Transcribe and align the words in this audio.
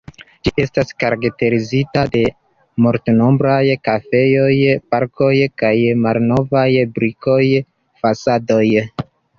Ĝi 0.47 0.51
estas 0.61 0.93
karakterizita 1.03 2.05
de 2.15 2.23
multnombraj 2.85 3.59
kafejoj, 3.89 4.57
parkoj 4.95 5.33
kaj 5.65 5.75
malnovaj 6.09 6.69
brikoj 6.99 7.41
fasadoj. 8.03 8.67